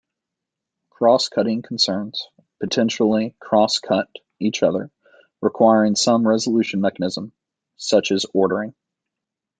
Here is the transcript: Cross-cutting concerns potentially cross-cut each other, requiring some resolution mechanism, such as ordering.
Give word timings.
Cross-cutting 0.89 1.61
concerns 1.61 2.27
potentially 2.59 3.35
cross-cut 3.39 4.09
each 4.39 4.63
other, 4.63 4.89
requiring 5.41 5.95
some 5.95 6.27
resolution 6.27 6.81
mechanism, 6.81 7.31
such 7.77 8.11
as 8.11 8.25
ordering. 8.33 8.73